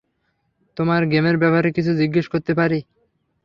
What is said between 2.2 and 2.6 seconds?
করতে